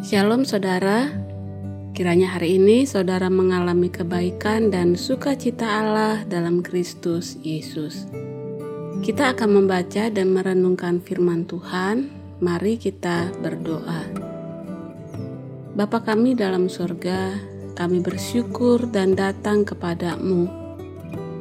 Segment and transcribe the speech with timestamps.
[0.00, 1.12] Shalom saudara,
[1.92, 8.08] kiranya hari ini saudara mengalami kebaikan dan sukacita Allah dalam Kristus Yesus.
[9.04, 12.08] Kita akan membaca dan merenungkan firman Tuhan,
[12.40, 14.08] mari kita berdoa.
[15.76, 17.36] Bapa kami dalam surga,
[17.76, 20.48] kami bersyukur dan datang kepadamu.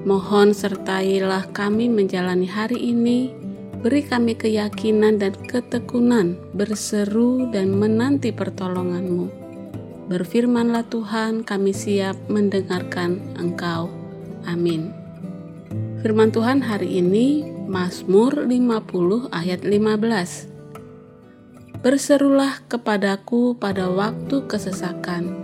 [0.04, 3.39] Mohon sertailah kami menjalani hari ini
[3.80, 9.32] Beri kami keyakinan dan ketekunan berseru dan menanti pertolonganmu.
[10.12, 13.88] Berfirmanlah Tuhan, kami siap mendengarkan Engkau.
[14.44, 14.92] Amin.
[16.00, 20.48] Firman Tuhan hari ini Mazmur 50 ayat 15.
[21.80, 25.36] Berserulah kepadaku pada waktu kesesakan.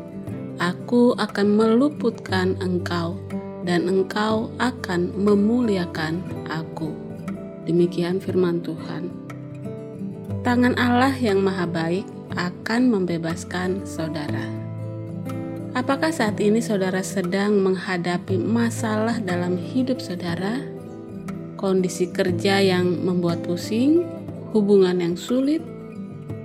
[0.55, 3.20] Aku akan meluputkan engkau
[3.67, 6.95] dan engkau akan memuliakan aku.
[7.65, 9.09] Demikian firman Tuhan.
[10.45, 12.05] Tangan Allah yang maha baik
[12.37, 14.45] akan membebaskan saudara.
[15.73, 20.62] Apakah saat ini saudara sedang menghadapi masalah dalam hidup saudara?
[21.57, 24.05] Kondisi kerja yang membuat pusing,
[24.53, 25.65] hubungan yang sulit,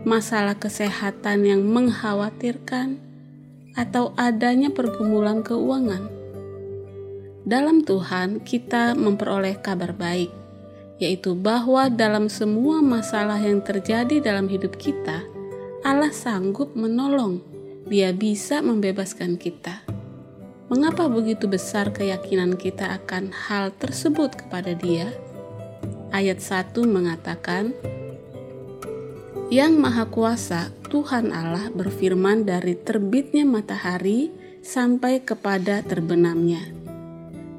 [0.09, 2.97] masalah kesehatan yang mengkhawatirkan,
[3.77, 6.09] atau adanya pergumulan keuangan?
[7.45, 10.41] Dalam Tuhan, kita memperoleh kabar baik
[11.01, 15.25] yaitu bahwa dalam semua masalah yang terjadi dalam hidup kita,
[15.81, 17.41] Allah sanggup menolong.
[17.89, 19.83] Dia bisa membebaskan kita.
[20.71, 25.11] Mengapa begitu besar keyakinan kita akan hal tersebut kepada Dia?
[26.15, 27.75] Ayat 1 mengatakan,
[29.51, 34.31] Yang Maha Kuasa, Tuhan Allah berfirman dari terbitnya matahari
[34.63, 36.80] sampai kepada terbenamnya.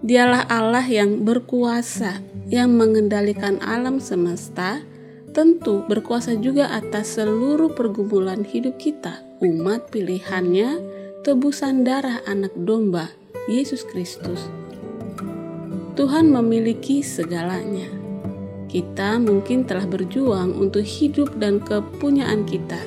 [0.01, 4.81] Dialah Allah yang berkuasa yang mengendalikan alam semesta,
[5.29, 10.81] tentu berkuasa juga atas seluruh pergumulan hidup kita, umat pilihannya,
[11.21, 13.13] tebusan darah anak domba,
[13.45, 14.49] Yesus Kristus.
[15.93, 17.85] Tuhan memiliki segalanya.
[18.73, 22.81] Kita mungkin telah berjuang untuk hidup dan kepunyaan kita,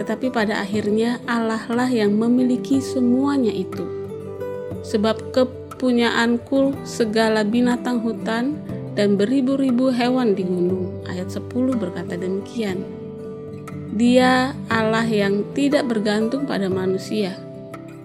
[0.00, 4.07] tetapi pada akhirnya Allah lah yang memiliki semuanya itu.
[4.82, 8.58] Sebab kepunyaanku segala binatang hutan
[8.98, 11.06] dan beribu-ribu hewan di gunung.
[11.06, 12.82] Ayat 10 berkata demikian.
[13.94, 17.38] Dia Allah yang tidak bergantung pada manusia.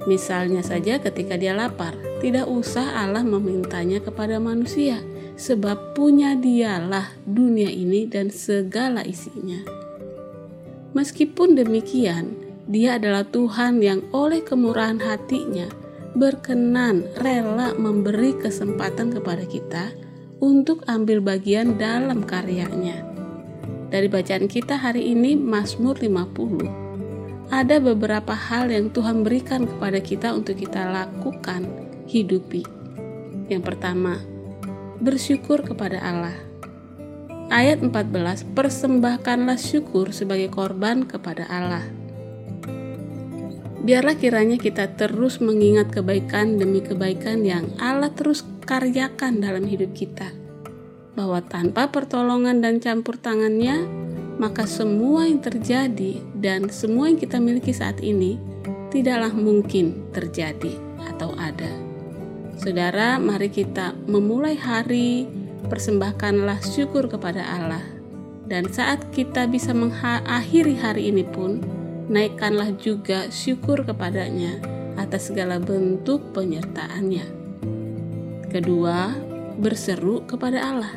[0.06, 5.02] Misalnya saja ketika dia lapar, tidak usah Allah memintanya kepada manusia,
[5.34, 9.66] sebab punya dialah dunia ini dan segala isinya.
[10.94, 12.38] Meskipun demikian,
[12.70, 15.83] dia adalah Tuhan yang oleh kemurahan hatinya
[16.14, 19.90] berkenan rela memberi kesempatan kepada kita
[20.38, 23.02] untuk ambil bagian dalam karyanya.
[23.90, 27.50] Dari bacaan kita hari ini Mazmur 50.
[27.54, 31.70] Ada beberapa hal yang Tuhan berikan kepada kita untuk kita lakukan,
[32.10, 32.66] hidupi.
[33.50, 34.18] Yang pertama,
[34.98, 36.34] bersyukur kepada Allah.
[37.54, 42.03] Ayat 14, persembahkanlah syukur sebagai korban kepada Allah.
[43.84, 50.32] Biarlah kiranya kita terus mengingat kebaikan demi kebaikan yang Allah terus karyakan dalam hidup kita.
[51.20, 53.84] Bahwa tanpa pertolongan dan campur tangannya,
[54.40, 58.40] maka semua yang terjadi dan semua yang kita miliki saat ini
[58.88, 60.80] tidaklah mungkin terjadi
[61.12, 61.70] atau ada.
[62.56, 65.28] Saudara, mari kita memulai hari,
[65.68, 67.84] persembahkanlah syukur kepada Allah.
[68.48, 71.60] Dan saat kita bisa mengakhiri hari ini pun,
[72.12, 74.60] naikkanlah juga syukur kepadanya
[75.00, 77.26] atas segala bentuk penyertaannya.
[78.50, 79.14] Kedua,
[79.58, 80.94] berseru kepada Allah.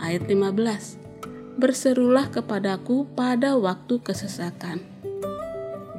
[0.00, 1.58] Ayat 15.
[1.60, 4.80] Berserulah kepadaku pada waktu kesesakan.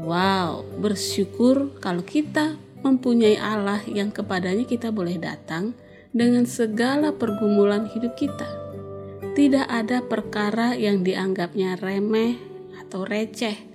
[0.01, 5.77] Wow, bersyukur kalau kita mempunyai Allah yang kepadanya kita boleh datang
[6.09, 8.49] dengan segala pergumulan hidup kita.
[9.37, 12.35] Tidak ada perkara yang dianggapnya remeh
[12.81, 13.70] atau receh.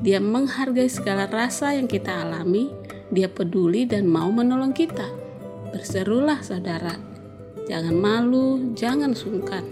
[0.00, 2.72] Dia menghargai segala rasa yang kita alami,
[3.12, 5.04] dia peduli dan mau menolong kita.
[5.76, 6.96] Berserulah saudara,
[7.68, 9.62] jangan malu, jangan sungkan.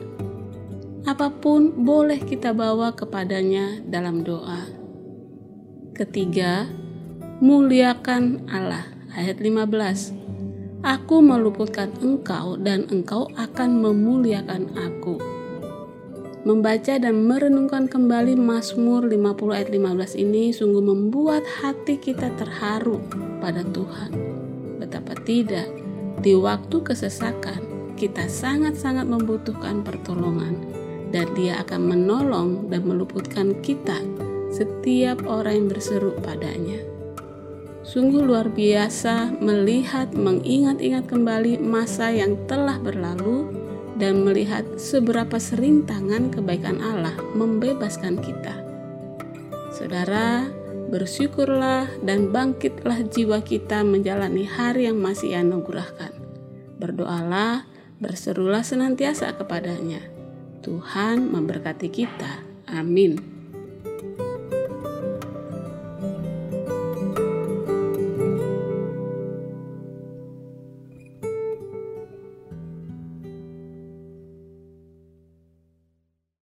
[1.09, 4.69] Apa pun boleh kita bawa kepadanya dalam doa.
[5.97, 6.69] Ketiga,
[7.41, 8.85] muliakan Allah.
[9.17, 10.13] Ayat 15.
[10.85, 15.38] Aku meluputkan engkau dan engkau akan memuliakan aku.
[16.47, 23.03] Membaca dan merenungkan kembali Mazmur 50 ayat 15 ini sungguh membuat hati kita terharu
[23.43, 24.15] pada Tuhan.
[24.79, 25.67] Betapa tidak,
[26.23, 27.59] di waktu kesesakan,
[27.99, 30.55] kita sangat-sangat membutuhkan pertolongan,
[31.11, 33.99] dan Dia akan menolong dan meluputkan kita
[34.55, 36.79] setiap orang yang berseru padanya.
[37.83, 43.58] Sungguh luar biasa melihat mengingat-ingat kembali masa yang telah berlalu
[43.99, 48.55] dan melihat seberapa sering tangan kebaikan Allah membebaskan kita.
[49.75, 50.49] Saudara,
[50.89, 56.17] bersyukurlah dan bangkitlah jiwa kita menjalani hari yang masih anugerahkan.
[56.81, 57.69] Berdoalah,
[58.01, 60.01] berserulah senantiasa kepadanya.
[60.65, 62.43] Tuhan memberkati kita.
[62.71, 63.38] Amin.